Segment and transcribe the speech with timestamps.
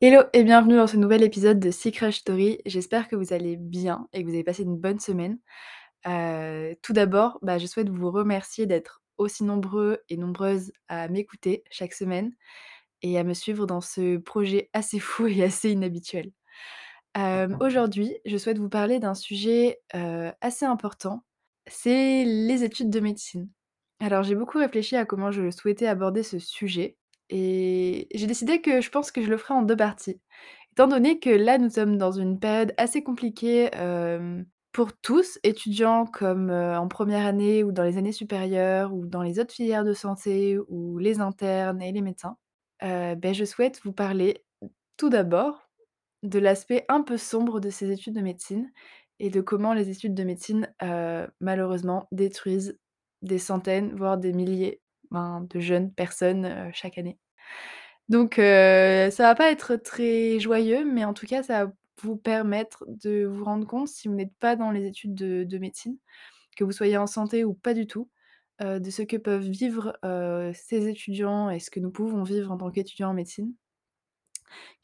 [0.00, 2.60] Hello et bienvenue dans ce nouvel épisode de Secret Story.
[2.66, 5.38] J'espère que vous allez bien et que vous avez passé une bonne semaine.
[6.06, 11.64] Heu, tout d'abord, bah, je souhaite vous remercier d'être aussi nombreux et nombreuses à m'écouter
[11.70, 12.32] chaque semaine
[13.02, 16.32] et à me suivre dans ce projet assez fou et assez inhabituel.
[17.14, 21.24] Hem, aujourd'hui, je souhaite vous parler d'un sujet, heu, assez important,
[21.66, 23.48] c'est les études de médecine.
[24.00, 26.96] Alors j'ai beaucoup réfléchi à comment je souhaitais aborder ce sujet
[27.30, 30.20] et j'ai décidé que je pense que je le ferai en 2 parties.
[30.72, 33.70] Étant donné que là, nous sommes dans une période assez compliquée,
[34.72, 39.40] pour tous, étudiants comme, en première année ou dans les années supérieures ou dans les
[39.40, 42.36] autres filières de santé ou les internes et les médecins.
[42.82, 44.44] Beh, je souhaite vous parler
[44.96, 45.70] tout d'abord
[46.22, 48.70] de l'aspect un peu sombre de ces études de médecine
[49.20, 52.78] et de comment les études de médecine, heu, malheureusement détruisent
[53.22, 57.18] des centaines, voire des milliers, ben, de jeunes personnes, chaque année.
[58.08, 62.16] Donc heu, ça va pas être très joyeux, mais en tout cas, ça va vous
[62.16, 65.98] permettre de vous rendre compte, si vous n'êtes pas dans les études de de médecine,
[66.56, 68.10] que vous soyez en santé ou pas du tout,
[68.62, 69.98] de ce que peuvent vivre,
[70.54, 73.54] ces étudiants et ce que nous pouvons vivre en tant qu'étudiants en médecine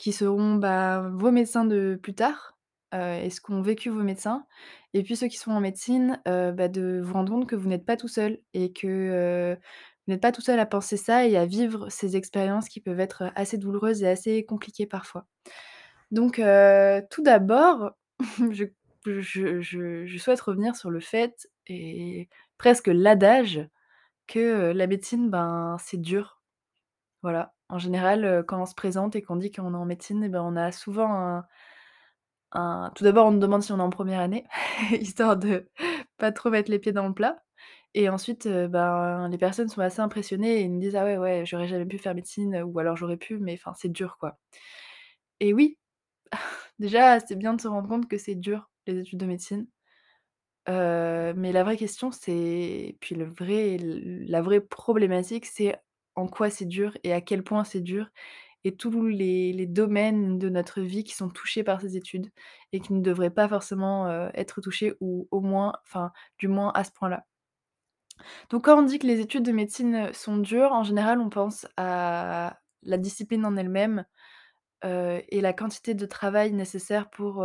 [0.00, 2.58] qui seront, bah, vos médecins de plus tard,
[2.94, 4.44] heu et ce qu'ont vécu vos médecins
[4.92, 7.84] et puis ceux qui sont en médecine, bah, de vous rendre compte que vous n'êtes
[7.86, 9.56] pas tout seul et que,
[10.06, 13.00] vous n'êtes pas tout seul à penser ça et à vivre ces expériences qui peuvent
[13.00, 15.26] être, assez douloureuses et assez compliquées parfois.
[16.10, 17.92] Donc heu, tout d'abord,
[18.50, 23.66] je souhaite revenir sur le fait et presque l'adage
[24.26, 26.40] que, heu, la médecine, ben, c'est dur.
[27.22, 27.54] Voilà.
[27.70, 30.42] En général, quand on se présente et qu'on dit qu'on est en médecine et ben,
[30.42, 31.46] on a souvent un
[32.52, 34.46] un tout d'abord, on nous demande si on est en première année,
[34.92, 35.68] histoire de
[36.18, 37.43] pas trop mettre les pieds dans le plat
[37.94, 41.16] et ensuite, heu, ben, les personnes sont assez impressionnées et ils me disent: «Ah ouais,
[41.18, 44.38] ouais, j'aurais jamais pu faire médecine» ou alors «J'aurais pu, mais enfin, c'est dur, quoi»
[45.40, 45.78] et oui,
[46.78, 49.66] déjà, c'est bien de se rendre compte que c'est dur, les études de médecine,
[50.68, 55.76] heu, mais la vraie question, c'est puis le vrai la vraie problématique, c'est
[56.16, 58.08] en quoi c'est dur et à quel point c'est dur
[58.64, 62.30] et tous les domaines de notre vie qui sont touchés par ces études
[62.72, 66.72] et qui ne devraient pas forcément, heu, être touchés ou au moins enfin, du moins
[66.74, 67.26] à ce point-là.
[68.50, 71.66] Donc quand on dit que les études de médecine, sont dures, en général, on pense
[71.76, 74.04] à la discipline en elle-même,
[74.84, 77.44] et la quantité de travail nécessaire pour,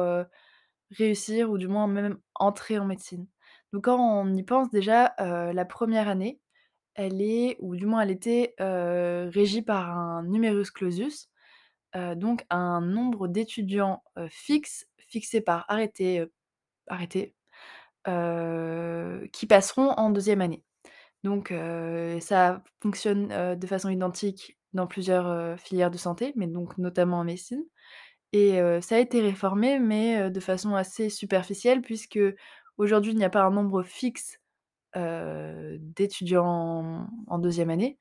[0.91, 3.27] réussir ou du moins même entrer en médecine.
[3.73, 6.39] Donc quand on y pense déjà, la première année,
[6.95, 11.29] elle est ou du moins elle était, régie par un numerus clausus,
[12.15, 16.25] donc un nombre d'étudiants, fixe, fixé par arrêté,
[16.87, 17.35] arrêté,
[18.09, 20.63] heu, qui passeront en deuxième année.
[21.23, 26.77] Donc heu, ça fonctionne, heu, de façon identique dans plusieurs, filières de santé, mais donc
[26.79, 27.63] notamment en médecine
[28.33, 33.43] et ça a été réformé, mais de façon assez superficielle puisqu'aujourd'hui, il n'y a pas
[33.43, 34.39] un nombre fixe,
[35.79, 37.97] d'étudiants en en 2 année,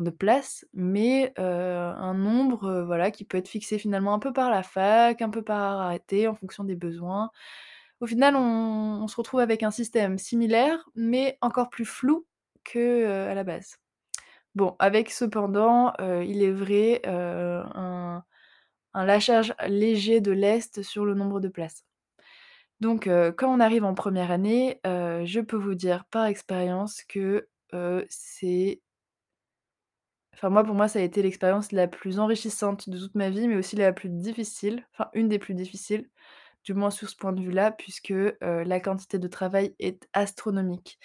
[0.00, 4.62] de places, mais un nombre, voilà, qui peut être fixé finalement un peu par la
[4.62, 7.30] fac, un peu par arrêté en fonction des besoins.
[8.00, 12.26] Au final, on se retrouve avec un système similaire, mais encore plus flou
[12.64, 13.76] que, heu, à la base.
[14.54, 17.62] Bon, avec cependant, heu, il est vrai, heu,
[18.94, 21.84] un lâchage léger de lest sur le nombre de places.
[22.80, 27.48] Donc quand on arrive en première année, je peux vous dire par expérience que,
[28.08, 28.80] c'est
[30.34, 33.48] enfin moi, pour moi, ça a été l'expérience la plus enrichissante de toute ma vie,
[33.48, 36.08] mais aussi la plus difficile, enfin une des plus difficiles,
[36.64, 40.98] du moins sur ce point de vue-là, puisque, la quantité de travail est astronomique.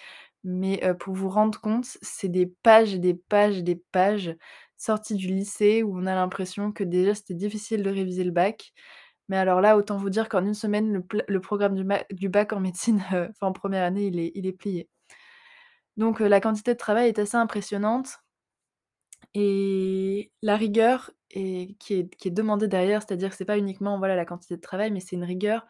[0.44, 4.36] Mais, pour vous rendre compte, c'est des pages et des pages et des pages
[4.78, 8.74] sorties du lycée où on a l'impression que déjà c'était difficile de réviser le bac.
[9.30, 11.76] Mais alors là, autant vous dire qu'en une semaine, le programme
[12.12, 13.02] du bac en médecine,
[13.32, 14.90] enfin en première année, il est il est plié.
[15.98, 18.20] Donc, la quantité de travail est assez impressionnante
[19.34, 24.16] et la rigueur est qui est qui demandée derrière, c'est-à-dire que c'est pas uniquement, voilà,
[24.16, 25.66] la quantité de travail, mais c'est une rigueur,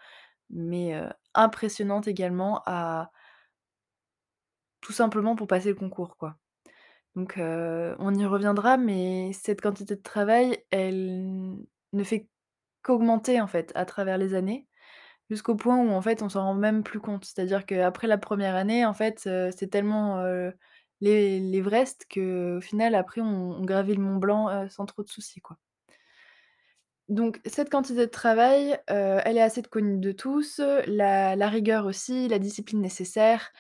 [0.50, 0.94] mais,
[1.36, 3.12] impressionnante également à
[4.81, 6.38] tout simplement pour passer le concours, quoi.
[7.16, 11.57] Donc, on y reviendra, mais cette quantité de travail, elle
[11.94, 12.30] ne fait
[12.84, 14.68] qu'augmenter, en fait, à travers les années,
[15.30, 17.25] jusqu'au point où, en fait, on s'en rend même plus compte.
[17.25, 20.24] C'est-à-dire qu'après la première année, en fait, c'est tellement,
[21.01, 25.09] l'E l'Everest qu'au final, après, on on gravit le Mont Blanc, heu, sans trop de
[25.09, 25.57] soucis, quoi.
[27.09, 32.27] Donc cette quantité de travail, heu, elle est assez connue de tous, la rigueur aussi,
[32.27, 33.51] la discipline nécessaire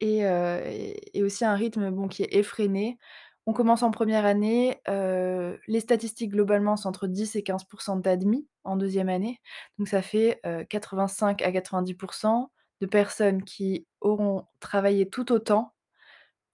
[0.00, 2.98] et heu et et aussi un rythme, bon, qui est effréné.
[3.46, 8.76] On commence en première année, les statistiques globalement c'est entre 10 et 15% d'admis en
[8.78, 9.40] deuxième année.
[9.78, 15.74] Donc ça fait, heu, 85 à 90% de personnes qui auront travaillé tout autant,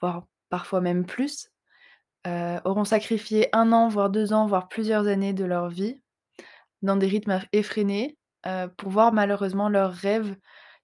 [0.01, 1.51] voire parfois même plus,
[2.25, 6.01] auront sacrifié un an, voire 2 ans, voire plusieurs années de leur vie
[6.83, 8.19] dans des rythmes effrénés,
[8.77, 10.37] pour voir malheureusement leurs rêves,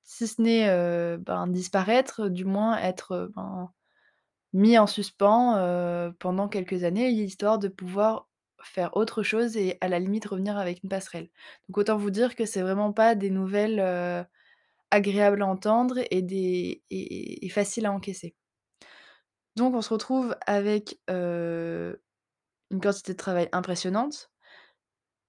[0.05, 3.71] si ce n'est, ben, disparaître, du moins être, ben,
[4.53, 8.29] mis en suspens, pendant quelques années, histoire de pouvoir
[8.65, 11.29] faire autre chose et à la limite revenir avec une passerelle.
[11.69, 14.27] Donc autant vous dire que c'est vraiment pas des nouvelles,
[14.91, 18.35] agréables à entendre et des et et faciles à encaisser.
[19.57, 24.31] Donc on se retrouve avec, une quantité de travail impressionnante,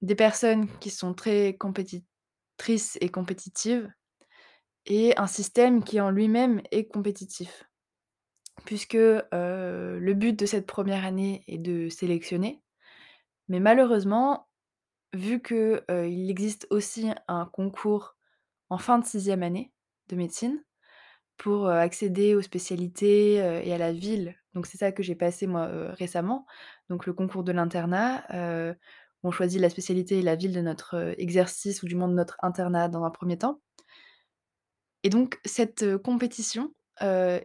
[0.01, 3.91] des personnes qui sont très compétitrices et compétitives
[4.85, 7.63] et un système qui en lui-même est compétitif.
[8.65, 12.61] Puisque, le but de cette première année est de sélectionner,
[13.49, 14.47] mais malheureusement,
[15.13, 18.15] vu que, heu, il existe aussi un concours
[18.69, 19.71] en fin de sixième année
[20.07, 20.63] de médecine
[21.43, 24.35] pour, accéder aux spécialités, et à la ville.
[24.53, 26.45] Donc c'est ça que j'ai passé moi, récemment.
[26.89, 28.75] Donc le concours de l'internat, heu,
[29.23, 32.37] on choisit la spécialité et la ville de notre, exercice ou du moins de notre
[32.43, 33.59] internat dans un premier temps.
[35.03, 36.73] Et donc cette, compétition,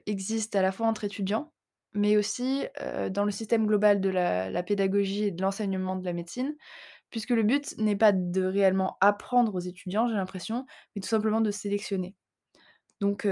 [0.06, 1.52] existe à la fois entre étudiants,
[1.92, 2.66] mais aussi,
[3.10, 6.54] dans le système global de la pédagogie et de l'enseignement de la médecine,
[7.10, 11.40] puisque le but n'est pas de réellement apprendre aux étudiants, j'ai l'impression, mais tout simplement
[11.40, 12.14] de sélectionner.
[13.00, 13.26] Donc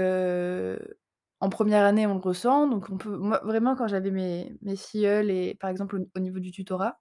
[1.39, 5.55] en première année, on le ressent, donc on peut vraiment quand j'avais mes mes et
[5.55, 6.99] par exemple au au niveau du tutorat,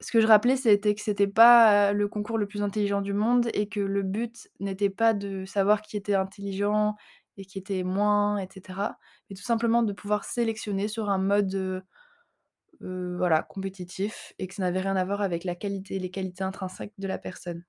[0.00, 3.48] ce que je rappelais, c'était que c'était pas, le concours le plus intelligent du monde
[3.54, 6.96] et que le but n'était pas de savoir qui était intelligent
[7.38, 8.98] et qui était moins et cetera,
[9.30, 11.82] mais tout simplement de pouvoir sélectionner sur un mode,
[12.80, 16.94] voilà, compétitif et que ça n'avait rien à voir avec la qualité les qualités intrinsèques
[16.98, 17.64] de la personne.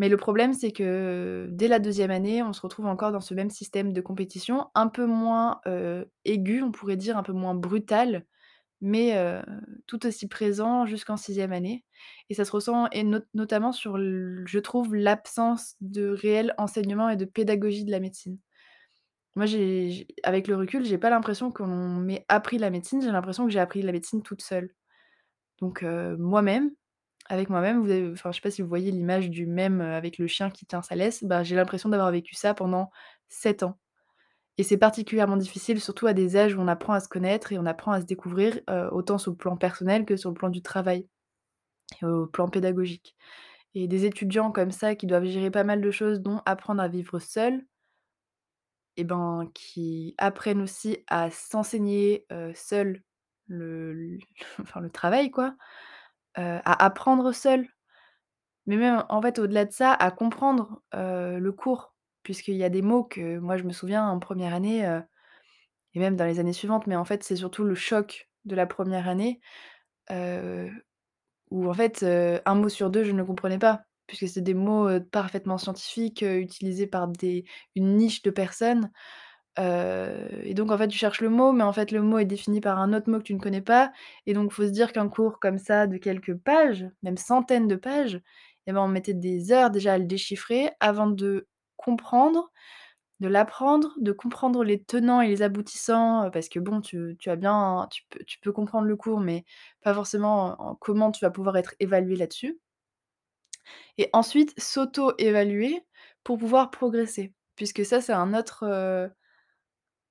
[0.00, 3.34] Mais le problème, c'est que dès la deuxième année, on se retrouve encore dans ce
[3.34, 7.54] même système de compétition, un peu moins, heu, aigu, on pourrait dire, un peu moins
[7.54, 8.26] brutal,
[8.82, 9.42] mais heu,
[9.86, 11.84] tout aussi présent jusqu'en sixième année
[12.30, 17.16] et ça se ressent et not notamment sur je trouve l'absence de réel enseignement et
[17.16, 18.38] de pédagogie de la médecine.
[19.36, 19.46] Moi,
[20.24, 23.60] avec le recul, j'ai pas l'impression qu'on m'ait appris la médecine, j'ai l'impression que j'ai
[23.60, 24.70] appris la médecine toute seule.
[25.60, 26.70] Donc moi-même,
[27.30, 29.94] avec moi-même, vous avez enfin, je sais pas si vous voyez l'image du mème, heu,
[29.94, 32.90] avec le chien qui tient sa laisse, bah, j'ai l'impression d'avoir vécu ça pendant
[33.28, 33.78] 7 ans.
[34.58, 37.58] Et c'est particulièrement difficile, surtout à des âges où on apprend à se connaître et
[37.58, 40.50] on apprend à se découvrir, heu, autant sur le plan personnel que sur le plan
[40.50, 41.08] du travail
[42.02, 43.16] et au plan pédagogique.
[43.74, 46.88] Et des étudiants comme ça qui doivent gérer pas mal de choses, dont apprendre à
[46.88, 47.64] vivre seuls
[48.96, 53.02] et ben, qui apprennent aussi à s'enseigner, heu, seuls
[53.46, 54.18] le l
[54.60, 55.56] enfin le travail quoi,
[56.34, 57.66] à apprendre seuls.
[58.66, 61.94] Mais même en fait au-delà de ça, à comprendre, le cours.
[62.22, 64.82] Puisqu'il y a des mots que moi je me souviens en première année,
[65.94, 68.66] et même dans les années suivantes, mais en fait c'est surtout le choc de la
[68.66, 69.40] première année,
[70.10, 73.82] où en fait, 1 mot sur 2 je ne comprenais pas.
[74.06, 77.44] Puisque c'est des mots, parfaitement scientifiques, utilisés par des
[77.76, 78.90] une niche de personnes,
[79.58, 82.60] et donc en fait tu cherches le mot, mais en fait le mot est défini
[82.60, 83.92] par un autre mot que tu ne connais pas
[84.26, 87.76] et donc faut se dire qu'un cours comme ça de quelques pages, même centaines de
[87.76, 88.20] pages,
[88.66, 92.50] et ben, on mettait des heures déjà à le déchiffrer avant de comprendre,
[93.20, 97.88] de l'apprendre, de comprendre les tenants et les aboutissants, parce que bon tu as bien
[98.26, 99.44] tu peux comprendre le cours, mais
[99.82, 102.58] pas forcément en comment tu vas pouvoir être évalué là-dessus
[103.98, 105.84] et ensuite s'auto-évaluer
[106.24, 107.32] pour pouvoir progresser.
[107.56, 108.64] Puisque ça c'est un autre,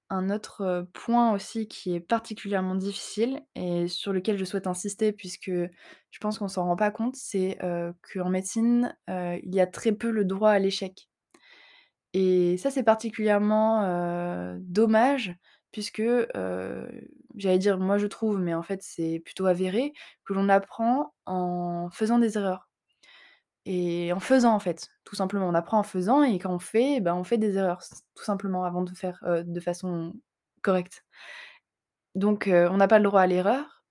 [0.09, 5.51] un autre, point aussi qui est particulièrement difficile et sur lequel je souhaite insister puisque
[5.51, 7.57] je pense qu'on s'en rend pas compte, c'est,
[8.13, 11.09] qu'en médecine, il y a très peu le droit à l'échec.
[12.13, 15.35] Et ça c'est particulièrement, dommage
[15.71, 16.01] puisque,
[17.35, 19.93] j'allais dire moi je trouve, mais en fait c'est plutôt avéré,
[20.25, 22.68] que l'on apprend en faisant des erreurs
[23.65, 25.47] et en faisant en fait, tout simplement.
[25.47, 27.81] On apprend en faisant et quand on fait, ben, on fait des erreurs
[28.15, 30.13] tout simplement avant de faire, de façon
[30.61, 31.05] correcte.
[32.15, 33.83] Donc on n'a pas le droit à l'erreur,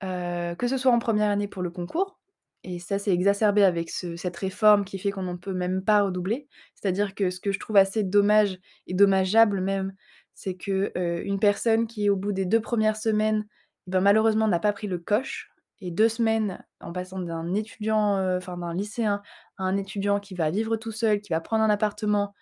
[0.00, 2.18] que ce soit en première année pour le concours
[2.64, 6.02] et ça c'est exacerbé avec ce cette réforme qui fait qu'on ne peut même pas
[6.02, 6.48] redoubler.
[6.74, 9.92] C'est-à-dire que ce que je trouve assez dommage et dommageable même,
[10.34, 10.92] c'est que,
[11.24, 13.46] une personne qui au bout des 2 premières semaines,
[13.86, 18.74] ben, malheureusement n'a pas pris le coche et 2 semaines en passant d'un étudiant, d'un
[18.74, 19.22] lycéen
[19.58, 22.34] à un étudiant qui va vivre tout seul, qui va prendre un appartement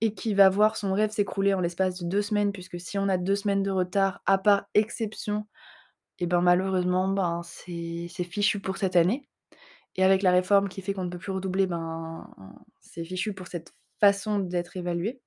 [0.00, 3.08] et qui va voir son rêve s'écrouler en l'espace de 2 semaines puisque si on
[3.08, 5.46] a 2 semaines de retard, à part exception,
[6.18, 9.28] et ben, malheureusement, ben, c'est fichu pour cette année
[9.96, 12.28] et avec la réforme qui fait qu'on ne peut plus redoubler, ben,
[12.80, 15.20] c'est fichu pour cette façon d'être évalué.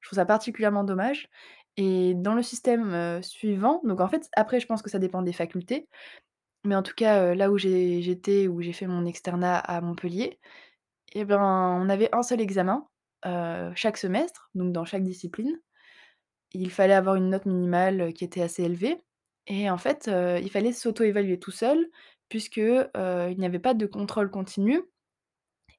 [0.00, 1.28] Je trouve ça particulièrement dommage
[1.76, 5.32] et dans le système, suivant donc en fait, après je pense que ça dépend des
[5.32, 5.88] facultés,
[6.64, 10.38] mais en tout cas, là où j'étais, où j'ai fait mon externat à Montpellier
[11.14, 12.86] et ben, on avait un seul examen,
[13.76, 15.58] chaque semestre, donc dans chaque discipline.
[16.52, 18.98] Il fallait avoir une note minimale, qui était assez élevée
[19.48, 20.10] et en fait,
[20.42, 21.88] il fallait s'auto-évaluer tout seul
[22.30, 22.88] puisque, heu,
[23.30, 24.82] il n'y avait pas de contrôle continu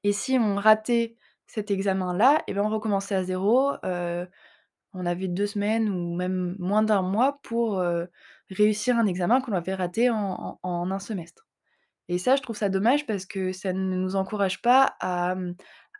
[0.04, 1.16] et si on ratait
[1.46, 4.28] cet examen-là et ben, on recommençait à 0, heu,
[4.94, 7.82] on avait 2 semaines ou même moins d'1 mois pour,
[8.50, 11.46] réussir un examen qu'on avait raté en 1 semestre.
[12.08, 15.34] Et ça, je trouve ça dommage parce que ça ne nous encourage pas à,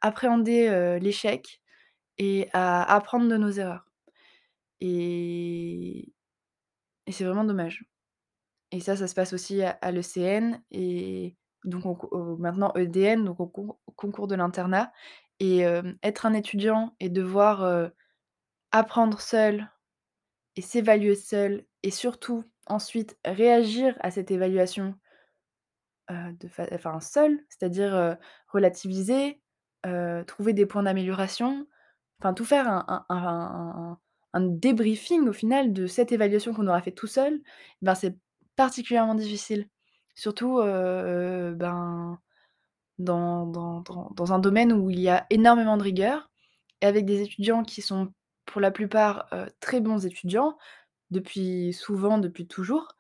[0.03, 1.61] appréhender, l'échec
[2.19, 3.91] et à apprendre de nos erreurs.
[4.81, 6.12] Et
[7.11, 7.85] c'est vraiment dommage.
[8.73, 11.85] Et ça, ça se passe aussi à l'ECN et donc
[12.38, 14.93] maintenant EDN, donc au con au concours de l'internat.
[15.41, 15.65] Et
[16.03, 17.91] être un étudiant et devoir,
[18.73, 19.71] apprendre seul
[20.57, 24.95] et s'évaluer seul et surtout ensuite réagir à cette évaluation
[26.11, 28.17] heu, de enfin seul, c'est-à-dire, heu,
[28.49, 29.41] relativiser,
[29.87, 31.67] heu, trouver des points d'amélioration,
[32.21, 33.99] enfin tout faire un un un
[34.35, 37.41] un débriefing au final de cette évaluation qu'on aura fait tout seul,
[37.83, 38.17] ben, c'est
[38.57, 39.69] particulièrement difficile.
[40.15, 42.19] Surtout, heu, ben,
[42.99, 43.83] dans dans
[44.17, 46.31] dans un domaine où il y a énormément de rigueur
[46.83, 48.13] et avec des étudiants qui sont
[48.47, 49.29] pour la plupart,
[49.61, 50.57] très bons étudiants,
[51.11, 52.97] depuis souvent depuis toujours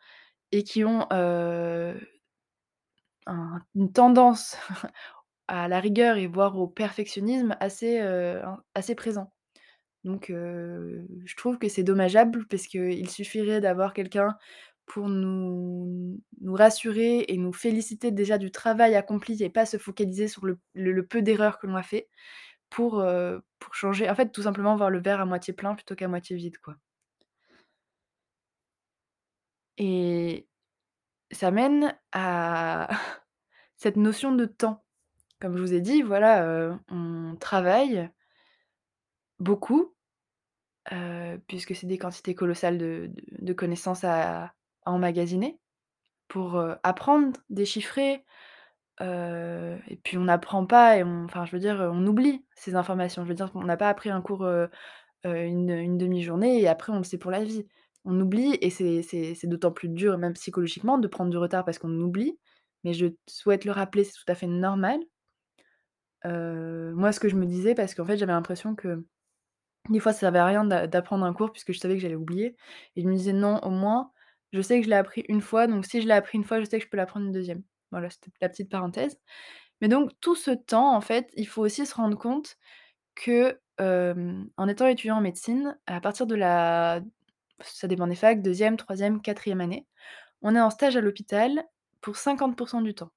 [0.52, 1.06] et qui ont,
[3.74, 4.56] une tendance
[5.48, 8.00] à la rigueur et voire au perfectionnisme assez,
[8.74, 9.32] assez présent.
[10.04, 14.36] Donc je trouve que c'est dommageable parce qu'il suffirait d'avoir quelqu'un
[14.86, 20.28] pour nous nous rassurer et nous féliciter déjà du travail accompli et pas se focaliser
[20.28, 22.08] sur le le peu d'erreurs que l'on a fait
[22.70, 23.04] pour,
[23.58, 26.36] pour changer en fait, tout simplement voir le verre à moitié plein plutôt qu'à moitié
[26.36, 26.76] vide, quoi.
[29.78, 30.48] Et
[31.30, 32.88] ça mène à
[33.76, 34.84] cette notion de temps.
[35.40, 38.10] Comme je vous ai dit, voilà, on travaille
[39.38, 39.94] beaucoup,
[41.46, 44.54] puisque c'est des quantités colossales de de connaissances à
[44.86, 45.60] emmagasiner
[46.28, 48.24] pour, apprendre, déchiffrer,
[49.00, 53.24] et puis on n'apprend pas et on enfin, je veux dire, on oublie ces informations.
[53.24, 54.68] Je veux dire qu'on n'a pas appris un cours, heu
[55.26, 57.66] heu, une une demi-journée et après on le sait pour la vie.
[58.04, 61.92] On oublie et c'est d'autant plus dur, même psychologiquement, de prendre du retard parce qu'on
[62.00, 62.38] oublie,
[62.84, 65.00] mais je souhaite le rappeler, c'est tout à fait normal.
[66.94, 69.04] Moi, ce que je me disais parce qu'en fait, j'avais l'impression que
[69.90, 72.16] des fois, ça servait à rien d'a d'apprendre un cours puisque je savais que j'allais
[72.16, 72.56] oublier
[72.96, 74.12] et je me disais: «Non, au moins,
[74.52, 76.60] je sais que je l'ai appris une fois, donc si je l'ai appris une fois,
[76.60, 79.18] je sais que je peux l'apprendre une deuxième Voilà, c'était la petite parenthèse.
[79.80, 82.56] Mais donc tout ce temps, en fait, il faut aussi se rendre compte
[83.14, 87.00] que, en étant étudiant en médecine, à partir de la
[87.60, 89.86] ça dépend des facs, deuxième troisième quatrième année,
[90.42, 91.64] on est en stage à l'hôpital
[92.02, 93.10] pour 50% du temps.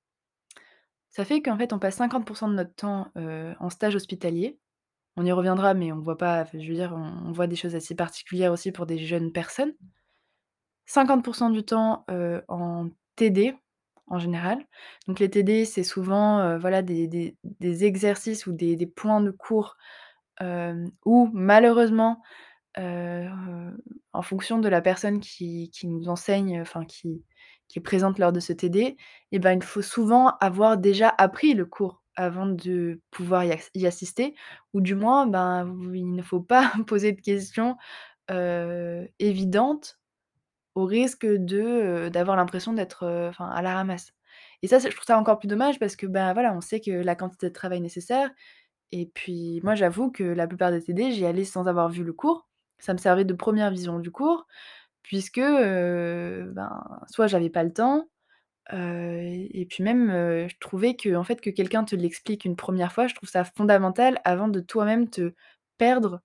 [1.10, 4.58] Ça fait qu'en fait, on passe 50% de notre temps, en stage hospitalier.
[5.18, 7.96] On y reviendra, mais on voit pas je veux dire, on voit des choses assez
[7.96, 9.74] particulières aussi pour des jeunes personnes.
[10.88, 12.06] 50% du temps,
[12.48, 13.56] en TD,
[14.10, 14.66] en général.
[15.08, 17.08] Donc les TD, c'est souvent, voilà, des
[17.44, 19.78] des exercices ou des points de cours,
[21.06, 22.22] où malheureusement,
[22.80, 23.28] heu,
[24.14, 27.26] en fonction de la personne qui qui nous enseigne, enfin qui
[27.70, 28.98] qui est présente lors de ce TD
[29.32, 33.88] et ben, il faut souvent avoir déjà appris le cours avant de pouvoir y y
[33.88, 34.36] assister
[34.74, 37.78] ou du moins, ben, il ne faut pas poser de questions,
[39.20, 39.99] évidentes
[40.80, 43.06] au risque de, d'avoir l'impression d'être,
[43.40, 44.14] à la ramasse
[44.62, 46.92] et ça, je trouve ça encore plus dommage parce que, bah, voilà, on sait que
[46.92, 48.30] la quantité de travail nécessaire
[48.92, 52.14] et puis moi, j'avoue que la plupart des TD, j'y allais sans avoir vu le
[52.14, 52.48] cours.
[52.80, 54.48] Ça me servait de première vision du cours
[55.04, 58.08] puisque, heu, ben, soit j'avais pas le temps,
[58.72, 60.10] et puis même,
[60.48, 64.20] je trouvais qu'en fait, que quelqu'un te l'explique une première fois, je trouve ça fondamental
[64.26, 65.34] avant de toi-même te
[65.78, 66.22] perdre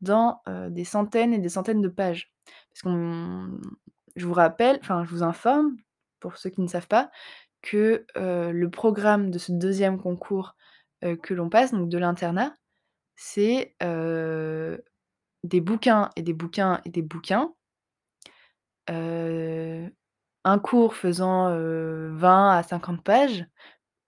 [0.00, 2.32] dans, des centaines et des centaines de pages.
[2.72, 3.60] Parce qu'on
[4.16, 5.76] je vous rappelle, enfin, je vous informe,
[6.20, 7.10] pour ceux qui ne savent pas,
[7.62, 10.54] que, le programme de ce deuxième concours,
[11.02, 12.54] que l'on passe, donc de l'internat,
[13.16, 13.76] c'est,
[15.44, 17.52] des bouquins et des bouquins et des bouquins.
[20.46, 23.46] Un cours faisant, heu, 20 à 50 pages,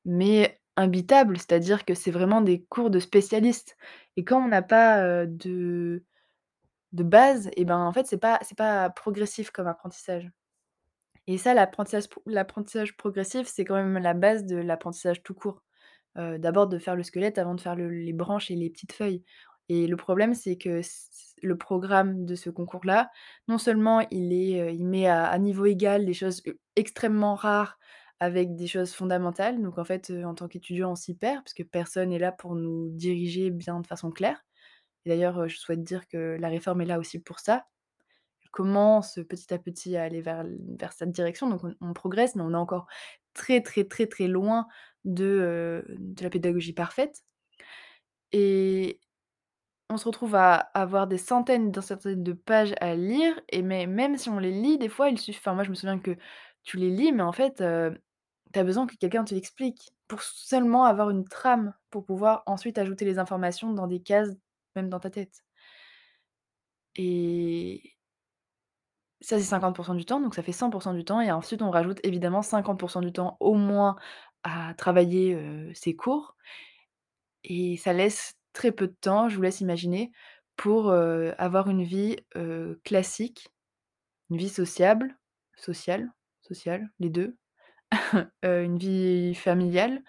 [0.05, 3.77] mais imbitables, c'est-à-dire que c'est vraiment des cours de spécialistes
[4.17, 6.05] et quand on n'a pas, de
[6.97, 10.31] de base et ben, en fait, c'est pas c'est pas progressif comme apprentissage
[11.27, 15.63] Et ça, l'apprentissage l'apprentissage progressif, c'est quand même la base de l'apprentissage tout court.
[16.19, 18.95] Heu, d'abord de faire le squelette avant de faire le les branches et les petites
[18.95, 19.25] feuilles.
[19.71, 20.83] Et le problème, c'est que
[21.43, 23.11] le programme de ce concours-là,
[23.49, 27.79] non seulement il est, heu, il met à niveau égal des choses e extrêmement rares
[28.21, 29.63] avec des choses fondamentales.
[29.63, 32.57] Donc en fait, heu, en tant qu'étudiant, on s'y perd puisque personne est là pour
[32.57, 34.46] nous diriger bien de façon claire.
[35.07, 37.67] Et d'ailleurs, je souhaite dire que la réforme est là aussi pour ça.
[38.45, 40.45] Elle commence petit à petit à aller vers
[40.79, 42.87] vers cette direction, donc on progresse, mais on est encore
[43.35, 44.67] très, très, très, très loin
[45.05, 47.23] de, de la pédagogie parfaite.
[48.33, 49.01] Et
[49.91, 53.87] on se retrouve à avoir des centaines dans centaines de pages à lire et mais
[53.87, 56.17] même si on les lit, des fois, il suff enfin moi je me souviens que
[56.65, 57.99] tu les lis, mais en fait, heu,
[58.53, 62.79] tu as besoin que quelqu'un te l'explique pour seulement avoir une trame, pour pouvoir ensuite
[62.79, 64.31] ajouter les informations dans des cases,
[64.77, 65.43] même dans ta tête.
[66.95, 67.97] Et
[69.21, 71.99] ça, c'est 50% du temps, donc ça fait 100% du temps et ensuite on rajoute
[72.05, 73.97] évidemment 50% du temps au moins
[74.43, 75.37] à travailler,
[75.75, 76.37] ses cours
[77.45, 80.13] et ça laisse très peu de temps, je vous laisse imaginer,
[80.57, 82.17] pour, avoir une vie,
[82.85, 83.49] classique,
[84.31, 85.17] une vie sociable
[85.57, 87.37] sociale sociale, les 2,
[88.45, 90.03] heu, une vie familiale,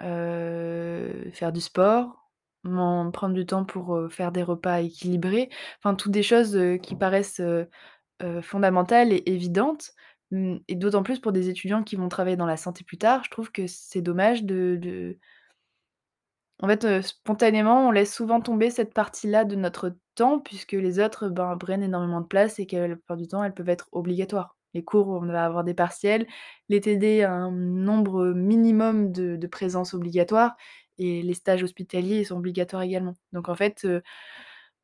[0.00, 2.19] faire du sport,
[2.64, 5.50] m'en prendre du temps pour, faire des repas équilibrés.
[5.78, 7.42] Enfin, toutes des choses, qui paraissent,
[8.42, 9.92] fondamentales et évidentes,
[10.30, 13.24] mmh et d'autant plus pour des étudiants qui vont travailler dans la santé plus tard.
[13.24, 15.18] Je trouve que c'est dommage de
[16.62, 21.28] en fait, spontanément, on laisse souvent tomber cette partie-là de notre temps puisque les autres,
[21.30, 24.56] ben, prennent énormément de place et que la plupart du temps, elles peuvent être obligatoires.
[24.74, 26.26] Les cours on va avoir des partiels,
[26.68, 30.54] les TD un nombre minimum de de présence obligatoire
[31.00, 33.14] les stages hospitaliers, sont obligatoires également.
[33.32, 34.02] Donc en fait, heu,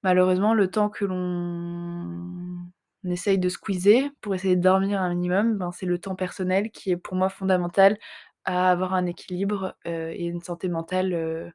[0.04, 2.70] malheureusement, le temps que l'on
[3.04, 6.90] essaye de squeezer pour essayer de dormir un minimum, ben, c'est le temps personnel qui
[6.92, 7.98] est pour moi fondamental
[8.46, 11.52] à avoir un équilibre, et une santé mentale,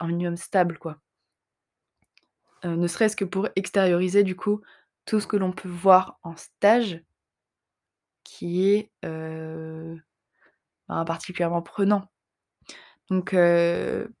[0.00, 0.98] un minimum stable, quoi.
[2.64, 4.60] Ne serait-ce que pour extérioriser du coup
[5.06, 7.00] tout ce que l'on peut voir en stage
[8.26, 10.02] qui est, ben,
[11.06, 12.10] particulièrement prenant.
[13.10, 13.36] Donc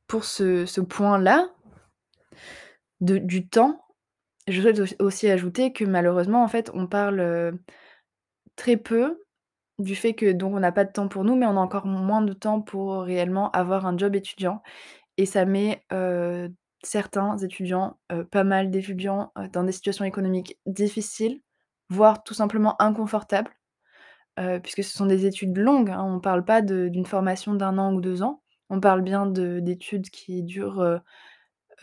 [0.06, 1.48] pour ce point-là
[3.00, 3.82] du temps,
[4.48, 7.58] je souhaite auss aussi ajouter que malheureusement, en fait, on parle,
[8.56, 9.22] très peu
[9.78, 11.86] du fait que donc on n'a pas de temps pour nous, mais on a encore
[11.86, 14.62] moins de temps pour réellement avoir un job étudiant
[15.18, 15.84] et ça met,
[16.84, 17.98] certains étudiants,
[18.30, 21.40] pas mal d'étudiants, dans des situations économiques difficiles,
[21.90, 23.50] voire tout simplement inconfortables,
[24.62, 26.04] puisque ce sont des études longues, hein.
[26.04, 28.42] On parle pas d'une formation d'1 an ou 2 ans.
[28.70, 31.00] On parle bien de d'études qui durent, heu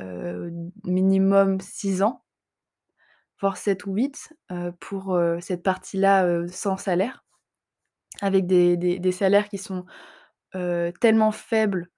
[0.02, 0.52] heu,
[0.86, 2.22] minimum 6 ans
[3.42, 7.24] voire 7 ou 8, heu, pour, cette partie-là, sans salaire.
[8.22, 9.86] Avec des salaires qui sont,
[11.02, 11.90] tellement faibles,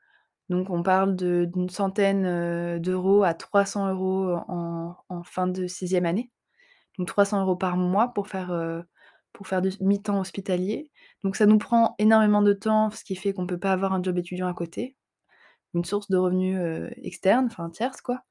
[0.49, 6.31] donc on parle d'une centaine, d'euros à 300 € en en fin de 6e année.
[6.99, 8.53] Donc 300 € par mois pour faire,
[9.33, 10.91] pour faire du mi-temps hospitalier.
[11.25, 14.03] Donc ça nous prend énormément de temps, ce qui fait qu'on peut pas avoir un
[14.03, 14.97] job étudiant à côté.
[15.75, 18.23] Une source de revenus, heu, externe, enfin tierce quoi.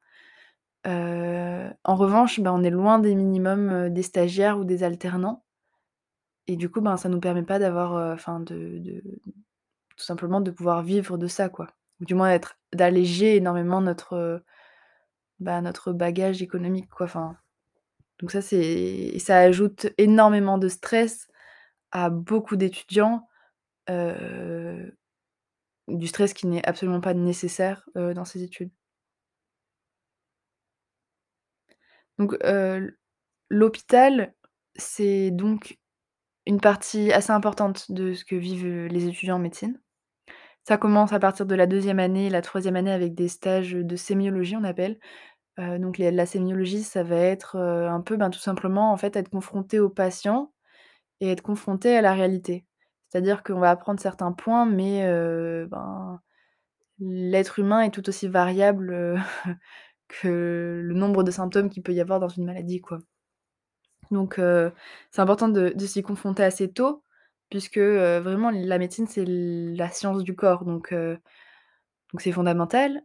[0.86, 5.42] Heu, en revanche, ben, on est loin des minimums, heu, des stagiaires ou des alternants
[6.46, 9.02] et du coup, ben, ça nous permet pas d'avoir, enfin de
[9.96, 11.68] tout simplement de pouvoir vivre de ça, quoi.
[12.00, 14.42] Ou du moins être d'alléger énormément notre,
[15.40, 17.36] bah, notre bagage économique, quoi, enfin.
[18.20, 21.28] Donc ça, c'est ça ajoute énormément de stress
[21.94, 23.26] à beaucoup d'étudiants,
[23.88, 24.92] du
[26.06, 28.70] stress qui n'est absolument pas nécessaire, dans ces études.
[32.18, 32.36] Donc
[33.48, 34.34] l'hôpital,
[34.76, 35.78] c'est donc
[36.46, 39.80] une partie assez importante de ce que vivent, les étudiants en médecine.
[40.66, 43.96] Ça commence à partir de la 2e année, la 3e année avec des stages de
[43.96, 44.98] sémiologie, on appelle.
[45.58, 49.78] Donc la sémiologie, ça va être, un peu, ben, tout simplement, en fait, être confronté
[49.78, 50.52] aux patients
[51.20, 52.64] et être confronté à la réalité.
[53.08, 55.06] C'est-à-dire qu'on va apprendre certains points, mais
[55.68, 56.20] ben,
[56.98, 59.20] l'être humain est tout aussi variable,
[60.08, 62.98] que le nombre de symptômes qu'il peut y avoir dans une maladie, quoi.
[64.10, 64.40] Donc
[65.10, 67.02] c'est important de de s'y confronter assez tôt
[67.50, 73.02] puisque, vraiment la médecine, c'est la science du corps donc donc c'est fondamental.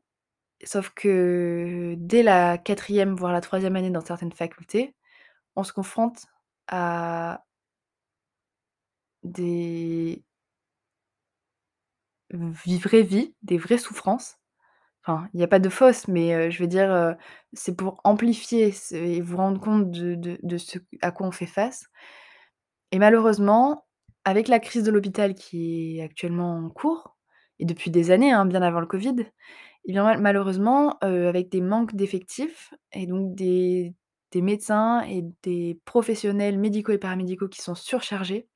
[0.63, 4.95] Sauf que dès la 4e voire la 3e année dans certaines facultés,
[5.56, 6.28] on se confronte
[6.67, 7.43] à
[9.23, 10.23] des
[12.77, 14.38] vraies vies, des vraies souffrances.
[15.05, 17.15] Enfin, il y a pas de fausses, mais je veux dire,
[17.53, 21.88] c'est pour amplifier et vous rendre compte de ce à quoi on fait face
[22.91, 23.86] Et malheureusement,
[24.25, 27.15] avec la crise de l'hôpital qui est actuellement en cours
[27.60, 29.15] et depuis des années, hein, bien avant le covid,
[29.89, 33.95] mal malheureusement, heu, avec des manques d'effectifs et donc des
[34.32, 38.47] des médecins et des professionnels médicaux et paramédicaux qui sont surchargés,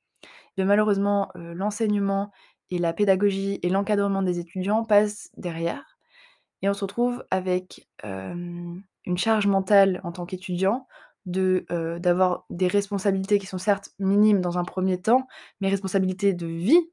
[0.58, 2.32] malheureusement, heu, l'enseignement
[2.70, 5.98] et la pédagogie et l'encadrement des étudiants passent derrière
[6.62, 7.86] et on se retrouve avec,
[9.06, 10.86] une charge mentale en tant qu'étudiant
[11.26, 15.26] d'avoir des responsabilités qui sont certes minimes dans un premier temps,
[15.60, 16.90] mais responsabilités de vie,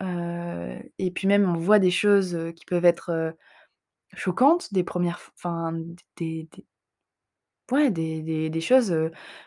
[0.00, 3.34] et puis même on voit des choses, qui peuvent être,
[4.14, 5.74] choquantes, des premières enfin
[6.16, 6.48] des
[7.72, 8.94] ouais, des des choses,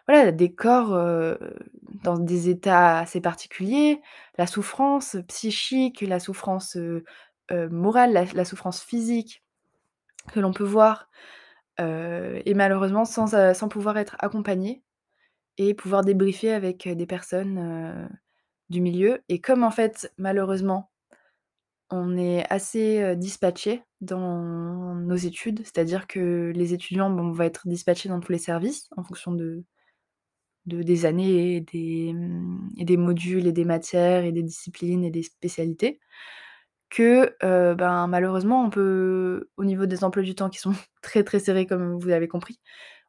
[0.08, 0.90] voilà, des corps,
[2.04, 4.02] dans des états assez particuliers,
[4.38, 6.78] la souffrance psychique, la souffrance,
[7.52, 9.44] morale, la souffrance physique
[10.34, 11.10] que l'on peut voir,
[11.80, 14.84] et malheureusement sans sans pouvoir être accompagné
[15.60, 18.10] et pouvoir débriefer avec, des personnes,
[18.70, 19.24] du milieu.
[19.30, 20.90] Et comme en fait, malheureusement,
[21.91, 27.45] on est assez, heu, dispatchés dans nos études, c'est-à-dire que les étudiants, bon, on va
[27.45, 29.63] être dispatchés dans tous les services en fonction de
[30.67, 35.04] de des années et des, mmh et des modules et des matières et des disciplines
[35.04, 35.99] et des spécialités
[36.89, 37.36] que,
[37.75, 40.73] ben, malheureusement on peut au niveau des emplois du temps qui sont
[41.04, 42.60] très, très serrés comme vous l'avez compris,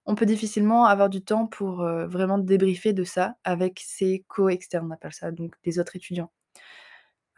[0.06, 4.92] on peut difficilement avoir du temps pour, vraiment débriefer de ça avec ses co-externes, on
[4.94, 6.30] appelle ça, donc les autres étudiants.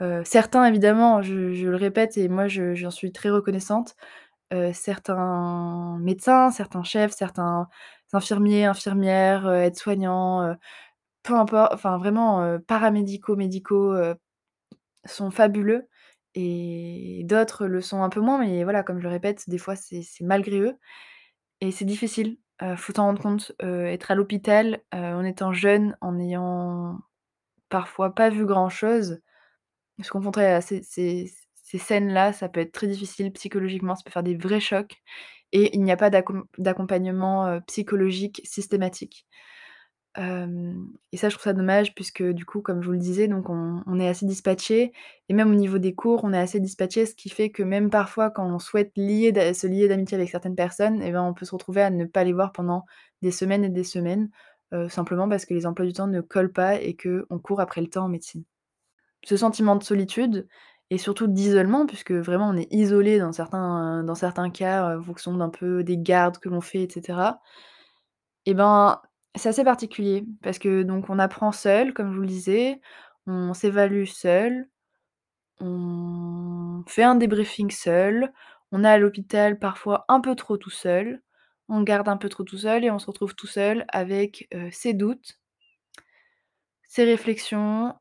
[0.00, 1.34] Heu, certains évidemment, je
[1.68, 3.94] le répète et moi je j'en suis très reconnaissante,
[4.54, 7.68] heu, certains médecins, certains chefs, certains
[8.12, 10.56] infirmiers, infirmières, heu, aides-soignants,
[11.24, 13.94] peu impor enfin vraiment, paramédicaux, médicaux,
[15.06, 15.88] sont fabuleux
[16.34, 19.76] et d'autres le sont un peu moins, mais voilà, comme je le répète, des fois
[19.76, 20.78] c'est malgré eux
[21.62, 22.38] et c'est difficile,
[22.76, 26.98] faut s'en rendre compte, être à l'hôpital, en étant jeune, en n'ayant
[27.70, 29.20] parfois pas vu grand chose,
[30.02, 34.22] se confronter à ces ces scènes-là, ça peut être très difficile psychologiquement, ça peut faire
[34.22, 34.96] des vrais chocs
[35.52, 39.26] et il n'y a pas d'accom d'accompagnement, psychologique systématique.
[41.12, 43.46] Et ça, je trouve ça dommage puisque du coup, comme je vous le disais, donc
[43.50, 44.92] on est assez dispatchés
[45.28, 47.90] et même au niveau des cours, on est assez dispatchés, ce qui fait que même
[47.90, 51.44] parfois quand on souhaite lier se lier d'amitié avec certaines personnes et ben, on peut
[51.46, 52.84] se retrouver à ne pas les voir pendant
[53.22, 54.30] des semaines et des semaines,
[54.88, 57.88] simplement parce que les emplois du temps ne collent pas et qu'on court après le
[57.88, 58.44] temps en médecine.
[59.24, 60.48] Ce sentiment de solitude
[60.90, 65.02] et surtout d'isolement puisque vraiment on est isolé dans certains dans certains cas, heu, en
[65.02, 67.40] fonction d'un peu des gardes que l'on fait et cetera.
[68.46, 69.00] Et ben,
[69.34, 72.80] c'est assez particulier parce que donc on apprend seul, comme je vous le disais,
[73.26, 74.68] on s'évalue seul,
[75.60, 78.32] on fait un débriefing seul,
[78.72, 81.22] on est à l'hôpital parfois un peu trop tout seul,
[81.68, 84.70] on garde un peu trop tout seul et on se retrouve tout seul avec, heu,
[84.72, 85.38] ses doutes
[86.94, 87.92] ses réflexions,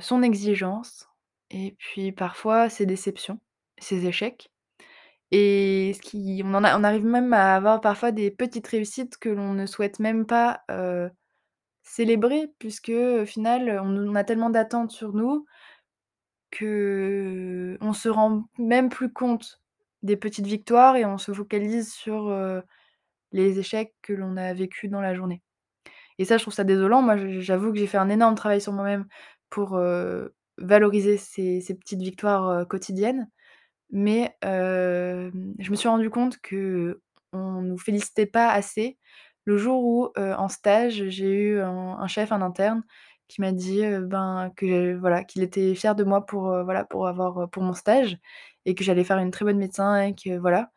[0.00, 1.08] son exigence
[1.50, 3.38] et puis parfois ses déceptions,
[3.78, 4.50] ses échecs
[5.30, 9.66] et ce on on arrive même à avoir parfois des petites réussites que l'on ne
[9.66, 10.64] souhaite même pas,
[11.84, 15.46] célébrer puisque, au final, on on a tellement d'attentes sur nous
[16.50, 19.60] qu'on se rend même plus compte
[20.02, 22.36] des petites victoires et on se focalise sur,
[23.30, 25.40] les échecs que l'on a vécus dans la journée.
[26.18, 27.02] Et ça, je trouve ça désolant.
[27.02, 29.06] Moi, j'avoue que j'ai fait un énorme travail sur moi-même
[29.50, 29.78] pour,
[30.58, 33.28] valoriser ces petites victoires, quotidiennes.
[33.90, 38.98] Mais, je me suis rendu compte qu'on nous félicitait pas assez
[39.44, 42.82] le jour où, en stage, j'ai eu un chef, un interne
[43.28, 47.48] qui m'a dit, ben, que voilà, qu'il était fier de moi pour, voilà, pour avoir,
[47.50, 48.18] pour mon stage
[48.66, 50.70] et que j'allais faire une très bonne médecin et que voilà.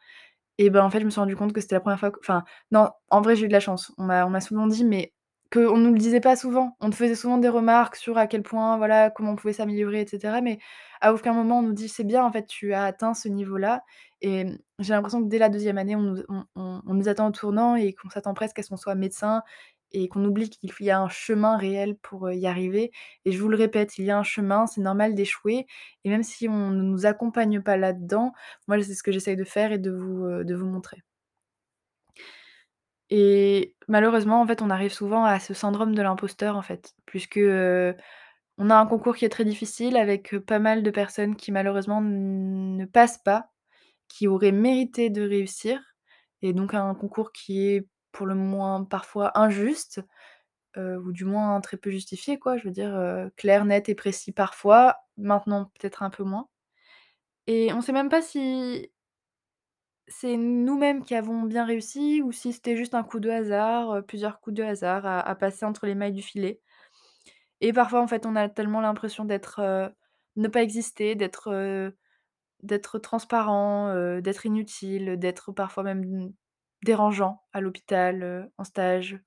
[0.60, 2.20] Et ben, en fait, je me suis rendu compte que c'était la première fois que
[2.22, 3.94] enfin, non, en vrai, j'ai eu de la chance.
[3.98, 5.14] On on m'a souvent dit, mais
[5.52, 6.76] qu'on nous le disait pas souvent.
[6.82, 10.02] On nous faisait souvent des remarques sur à quel point, voilà, comment on pouvait s'améliorer
[10.02, 10.60] et cetera, mais
[11.02, 13.84] à aucun moment on nous dit: «C'est bien, en fait, tu as atteint ce niveau-là»
[14.22, 17.94] et mmh, j'ai l'impression que dès la deuxième année, on nous attend au tournant et
[17.94, 19.44] qu'on s'attend presque à ce qu'on soit médecin
[19.92, 22.92] et qu'on oublie qu'il y a un chemin réel pour, heu, y arriver
[23.26, 25.66] et je vous le répète, il y a un chemin, c'est normal d'échouer
[26.04, 28.34] et même si on ne nous accompagne pas là-dedans,
[28.68, 30.26] moi, c'est ce que j'essaye de faire et de vous,
[30.58, 30.98] vous montrer.
[33.10, 37.40] Et malheureusement, on arrive souvent à ce syndrome de l'imposteur, en fait, puisque,
[38.60, 42.02] on a un concours qui est très difficile avec, pas mal de personnes qui malheureusement
[42.02, 43.50] ne passent pas,
[44.08, 45.80] qui auraient mérité de réussir
[46.42, 50.02] et donc un concours qui est pour le moins parfois injuste,
[50.76, 52.58] ou du moins très peu justifié quoi.
[52.58, 56.48] Je veux dire, clair, net et précis parfois, maintenant peut-être un peu moins
[57.48, 58.92] et on sait même pas si
[60.08, 64.40] c'est nous-mêmes qui avons bien réussi ou si c'était juste un coup de hasard, plusieurs
[64.40, 66.62] coups de hasard à passer entre les mailles du filet?
[67.62, 69.92] Et parfois, en fait, on a tellement l'impression d'être,
[70.36, 71.92] ne pas exister, d'être,
[72.64, 76.34] d'être transparent, d'être inutile, d'être parfois même
[76.84, 79.20] dérangeant à l'hôpital, en stage,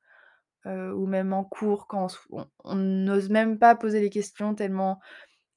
[0.67, 5.01] ou même en cours quand on on n'ose même pas poser les questions tellement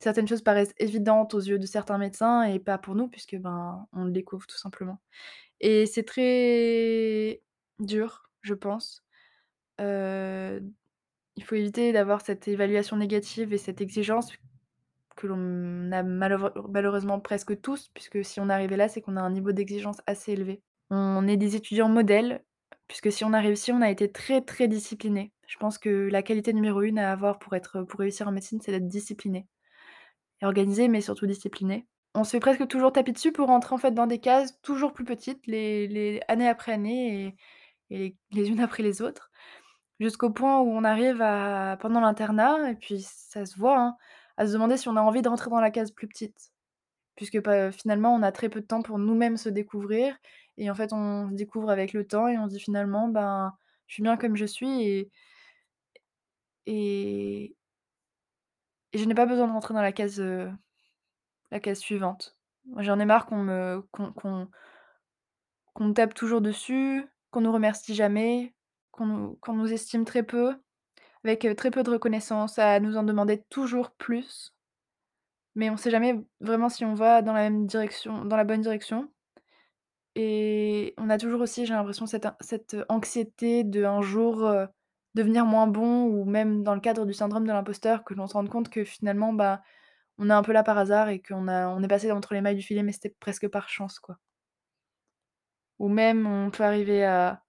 [0.03, 3.87] certaines choses paraissent évidentes aux yeux de certains médecins et pas pour nous puisque, ben,
[3.93, 4.99] on le découvre tout simplement.
[5.59, 7.41] Et c'est très
[7.79, 9.03] dur, je pense.
[9.79, 14.31] Il faut éviter d'avoir cette évaluation négative et cette exigence
[15.15, 19.31] que l'on a malheureusement presque tous, puisque si on arrivé là, c'est qu'on a un
[19.31, 20.61] niveau d'exigence assez élevé.
[20.89, 22.43] On est des étudiants modèles,
[22.87, 25.31] puisque si on a réussi, on a été très, très disciplinés.
[25.47, 28.59] Je pense que la qualité numéro 1 à avoir pour être pour réussir en médecine,
[28.61, 29.47] c'est d'être discipliné
[30.43, 31.87] et organisé, mais surtout discipliné.
[32.15, 34.93] On se fait presque toujours taper dessus pour rentrer, en fait, dans des cases toujours
[34.93, 37.35] plus petites, les les année après année
[37.91, 39.31] et les unes après les autres,
[39.99, 43.97] jusqu'au point où on arrive à pendant l'internat et puis ça se voit, hein,
[44.37, 46.51] à se demander si on a envie de rentrer dans la case plus petite.
[47.15, 50.17] Puisque pa finalement, on a très peu de temps pour nous-mêmes se découvrir
[50.57, 53.53] et en fait, on se découvre avec le temps et on se dit finalement: «Ben,
[53.87, 55.09] je suis bien comme je suis
[56.65, 57.55] et
[58.93, 60.51] et je n'ai pas besoin de rentrer dans la case, heu,
[61.51, 62.37] la case suivante».
[62.79, 64.13] J'en ai marre qu'on me qu'on
[65.75, 68.53] qu'on tape toujours dessus, qu'on nous remercie jamais,
[68.91, 70.55] qu'on nous nous estime très peu,
[71.23, 74.51] avec, heu, très peu de reconnaissance, à nous en demander toujours plus.
[75.55, 78.61] Mais on sait jamais vraiment si on va dans la même direction dans la bonne
[78.61, 79.09] direction.
[80.15, 84.67] Et on a toujours aussi, j'ai l'impression, cette cette anxiété de un jour, heu,
[85.15, 88.33] devenir moins bon ou même dans le cadre du syndrome de l'imposteur, que l'on se
[88.33, 89.61] rende compte que finalement, bah,
[90.19, 92.41] on est un peu là par hasard et qu'on a on est passé entre les
[92.41, 94.17] mailles du filet, mais c'était presque par chance, quoi.
[95.77, 97.43] Ou même on peut arriver à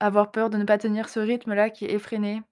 [0.00, 2.42] avoir peur de ne pas tenir ce rythme-là qui est effréné.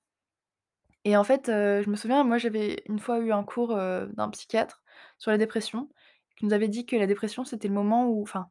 [1.05, 4.11] Et en fait, heu, je me souviens, moi, j'avais une fois eu un cours, heu,
[4.15, 4.83] d'un psychiatre
[5.19, 5.89] sur la dépression,
[6.37, 8.51] qui nous avait dit que la dépression, c'était le moment où enfin,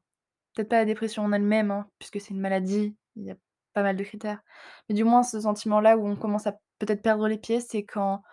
[0.56, 3.38] peut-être pas la dépression en elle-même, hein, puisque c'est une maladie, il
[3.76, 4.42] pas mal de critères.
[4.90, 8.24] Mais du moins ce sentiment-là où on commence à peut-être perdre les pieds, c'est quand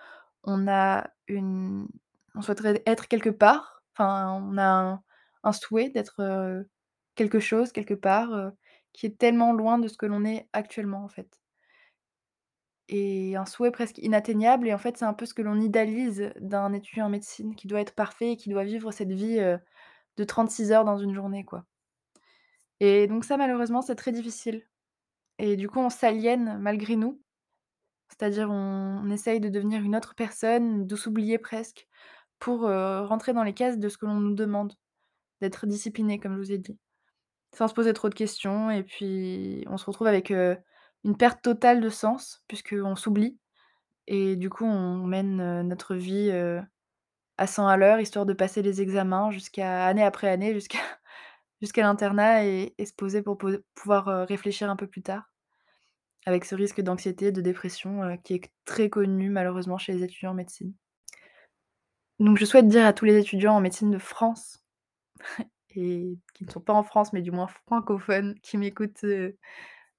[0.44, 1.86] on a une
[2.34, 5.02] on souhaiterait être quelque part, enfin, on a
[5.44, 6.64] un souhait d'être,
[7.14, 8.52] quelque chose, quelque part,
[8.94, 11.40] qui est tellement loin de ce que l'on est actuellement, en fait.
[12.88, 16.32] Et un souhait presque inatteignable et en fait, c'est un peu ce que l'on idéalise
[16.40, 19.38] d'un étudiant en médecine qui doit être parfait et qui doit vivre cette vie,
[20.16, 21.64] de 36 heures dans une journée, quoi.
[22.80, 24.66] Et donc ça, malheureusement, c'est très difficile
[25.42, 27.22] et du coup, on s'aliène malgré nous.
[28.10, 31.88] C'est-à-dire on essaye de devenir une autre personne, de s'oublier presque
[32.40, 34.74] pour, heu, rentrer dans les cases de ce que l'on nous demande,
[35.42, 36.78] d'être discipliné, comme je vous ai dit,
[37.56, 40.56] sans se poser trop de questions et puis on se retrouve avec, heu,
[41.04, 43.38] une perte totale de sens puisqu'on s'oublie
[44.08, 46.30] et du coup, on mène, heu, notre vie,
[47.38, 50.78] à 100 à l'heure, histoire de passer les examens jusqu'à année après année, jusqu'à
[51.82, 55.31] l'internat et se poser pour po pouvoir, réfléchir un peu plus tard.
[56.26, 60.32] Avec ce risque d'anxiété, de dépression, heu, qui est très connu malheureusement chez les étudiants
[60.32, 60.74] en médecine.
[62.18, 64.62] Donc je souhaite dire à tous les étudiants en médecine de France
[65.76, 69.36] et qui ne sont pas en France, mais du moins francophones, qui m'écoutent, heu,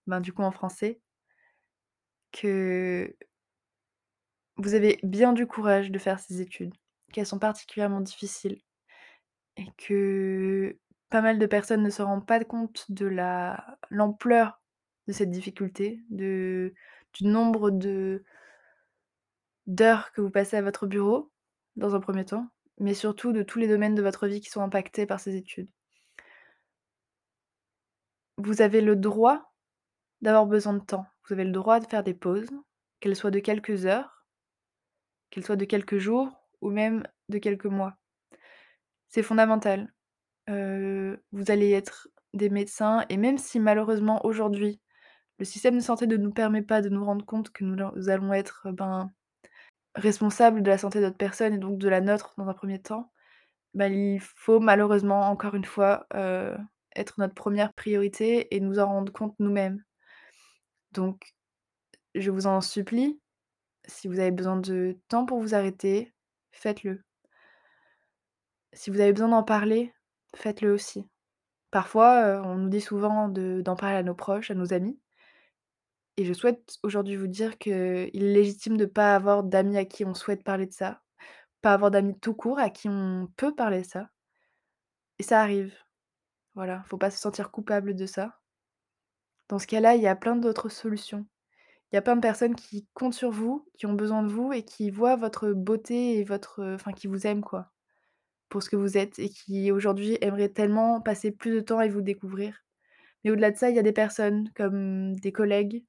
[0.08, 1.00] ben, du coup en français
[2.32, 3.16] que
[4.58, 6.74] vous avez bien du courage de faire ces études,
[7.12, 8.62] qu'elles sont particulièrement difficiles
[9.58, 10.78] et que
[11.12, 14.63] pas mal de personnes ne se rendent pas compte de la l'ampleur
[15.08, 16.74] de cette difficulté, du
[17.22, 17.72] nombre
[19.68, 21.32] d'heures que vous passez à votre bureau,
[21.76, 22.48] dans un 1er temps,
[22.80, 25.70] mais surtout de tous les domaines de votre vie qui sont impactés par ces études?
[28.38, 29.54] Vous avez le droit
[30.22, 31.06] d'avoir besoin de temps.
[31.28, 32.50] Vous avez le droit de faire des pauses,
[33.00, 34.24] qu'elles soient de quelques heures
[35.34, 36.30] qu'elles soient de quelques jours
[36.62, 37.98] ou même de quelques mois.
[39.10, 39.94] C'est fondamental.
[40.50, 44.82] Heu, vous allez être des médecins et même si malheureusement aujourd'hui,
[45.40, 48.34] le système de santé ne nous permet pas de nous rendre compte que nous allons
[48.34, 49.12] être, ben,
[49.96, 53.12] responsables de la santé d'autres personnes et donc de la nôtre dans un 1er temps,
[53.76, 56.58] bah, il faut malheureusement encore une fois, heu,
[56.96, 59.84] être notre 1re priorité et nous en rendre compte nous-mêmes.
[60.92, 61.34] Donc
[62.16, 63.20] je vous en supplie,
[63.88, 66.14] si vous avez besoin de temps pour vous arrêter,
[66.54, 67.02] faites-le.
[68.76, 69.94] Si vous avez besoin d'en parler,
[70.36, 71.08] faites-le aussi.
[71.72, 75.00] Parfois, heu, on nous dit souvent de d'en parler à nos proches, à nos amis
[76.18, 80.06] et je souhaite aujourd'hui vous dire qu'il est légitime de pas avoir d'amis à qui
[80.06, 81.02] on souhaite parler de ça,
[81.62, 84.10] pas avoir d'amis tout court à qui on peut parler de ça
[85.18, 85.74] et ça arrive.
[86.56, 88.40] Voilà, faut pas se sentir coupable de ça.
[89.50, 91.26] Dans ce cas-là, il y a plein d'autres solutions.
[91.92, 94.54] Il y a plein de personnes qui comptent sur vous, qui ont besoin de vous
[94.54, 97.72] et qui voient votre beauté et votre, heu enfin qui vous aiment quoi,
[98.50, 101.90] pour ce que vous êtes et qui aujourd'hui aimeraient tellement passer plus de temps et
[101.90, 102.58] vous découvrir.
[103.24, 105.86] Mais au-delà de ça, il y a des personnes comme des collègues,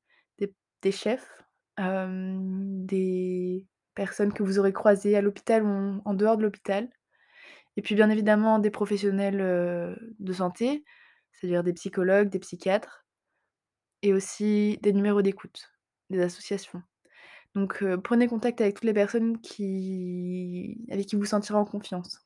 [0.85, 1.43] des chefs,
[1.79, 6.89] des personnes que vous aurez croisées à l'hôpital ou en dehors de l'hôpital
[7.77, 9.39] et puis bien évidemment des professionnels,
[10.19, 10.85] de santé,
[11.33, 13.05] c'est-à-dire des psychologues, des psychiatres
[14.03, 15.73] et aussi des numéros d'écoute,
[16.11, 16.83] des associations.
[17.55, 22.21] Donc prenez contact avec toutes les personnes qui avec qui vous sentirez en confiance.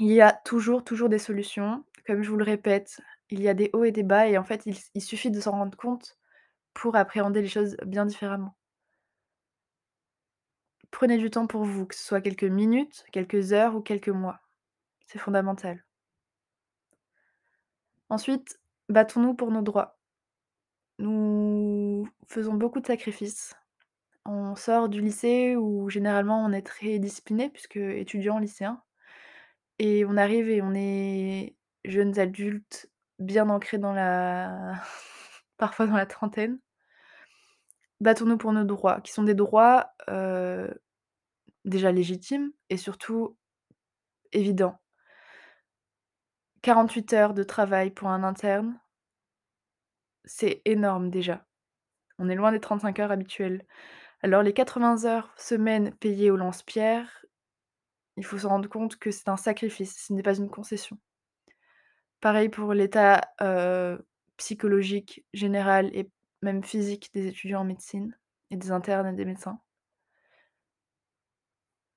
[0.00, 1.84] Il y a toujours, toujours des solutions.
[2.06, 4.44] Comme je vous le répète, il y a des hauts et des bas et en
[4.44, 6.16] fait, il suffit de s'en rendre compte
[6.76, 8.54] pour appréhender les choses bien différemment.
[10.90, 14.40] Prenez du temps pour vous, que ce soit quelques minutes, quelques heures ou quelques mois.
[15.06, 15.84] C'est fondamental.
[18.10, 18.60] Ensuite,
[18.90, 19.98] battons-nous pour nos droits.
[20.98, 23.54] Nous faisons beaucoup de sacrifices.
[24.26, 28.82] On sort du lycée où généralement on est très discipliné puisque étudiant, lycéen
[29.78, 34.74] et on arrive et on est jeunes adultes bien ancrés dans la
[35.56, 36.58] parfois dans la trentaine.
[38.00, 39.94] Battons-nous pour nos droits, qui sont des droits,
[41.64, 43.36] déjà légitimes et surtout
[44.32, 44.78] évidents.
[46.62, 48.78] 48 heures de travail pour un interne
[50.26, 51.46] c'est énorme déjà.
[52.18, 53.64] On est loin des 35 heures habituelles.
[54.22, 57.24] Alors les 80 heures semaine payées au lance-pierre,
[58.16, 60.98] il faut se rendre compte que c'est un sacrifice, ce n'est pas une concession.
[62.20, 63.20] Pareil pour l'état,
[64.36, 66.10] psychologique général et
[66.46, 68.16] même physique des étudiants en médecine
[68.50, 69.60] et des internes et des médecins.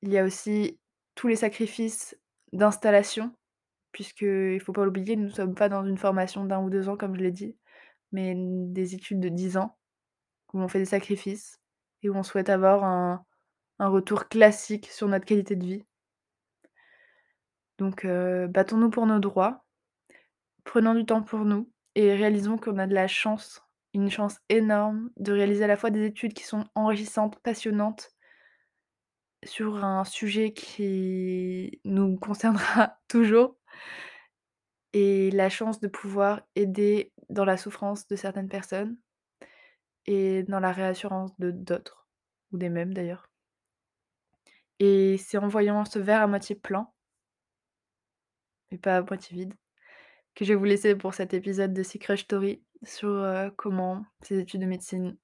[0.01, 0.79] Il y a aussi
[1.15, 2.17] tous les sacrifices
[2.51, 3.31] d'installation,
[3.91, 6.97] puisqu'il faut pas l'oublier, nous ne sommes pas dans une formation d'1 ou 2 ans
[6.97, 7.55] comme je l'ai dit,
[8.11, 9.77] mais des études de 10 ans,
[10.53, 11.59] où on fait des sacrifices
[12.01, 13.23] et où on souhaite avoir un
[13.79, 15.85] retour classique sur notre qualité de vie.
[17.77, 19.63] Donc heu, battons-nous pour nos droits,
[20.63, 23.61] prenons du temps pour nous et réalisons qu'on a de la chance,
[23.93, 28.11] une chance énorme de réaliser à la fois des études qui sont enrichissantes, passionnantes
[29.43, 33.55] sur un sujet qui nous concernera toujours
[34.93, 38.97] et la chance de pouvoir aider dans la souffrance de certaines personnes
[40.05, 42.07] et dans la réassurance de d'autres
[42.51, 43.29] ou des mêmes d'ailleurs.
[44.79, 46.89] Et c'est en voyant ce verre à moitié plein
[48.71, 49.53] et pas à moitié vide,
[50.35, 54.61] que je vais vous laisser pour cet épisode de Secret Story sur, comment ces études
[54.61, 55.17] de médecine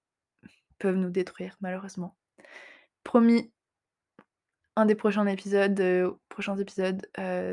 [0.80, 2.16] peuvent nous détruire malheureusement.
[3.04, 3.52] Promis
[4.76, 5.76] un des prochains épisodes,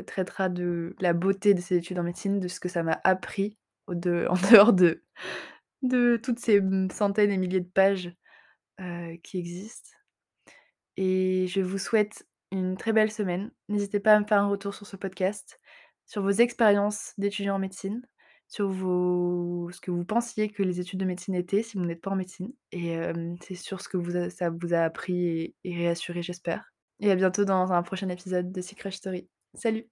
[0.05, 3.57] traitera de la beauté de ces études en médecine, de ce que ça m'a appris
[3.87, 5.03] en dehors de
[5.81, 6.61] de toutes ces,
[6.93, 8.13] centaines et milliers de pages,
[9.23, 9.91] qui existent.
[10.97, 13.51] Et je vous souhaite une très belle semaine.
[13.69, 15.59] N'hésitez pas à me faire un retour sur ce podcast,
[16.05, 18.01] sur vos expériences d'étudiants en médecine,
[18.47, 22.11] sur ce que vous pensiez que les études de médecine étaient, si vous n'êtes pas
[22.11, 22.97] en médecine et
[23.41, 26.73] c'est sur ce que vous ça vous a appris et et réassuré j'espère.
[26.99, 29.27] Et à bientôt dans un prochain épisode de Secret Story.
[29.55, 29.87] Salut!